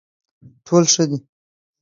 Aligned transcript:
ټول 0.65 0.83
ښه 0.93 1.03
دي. 1.09 1.17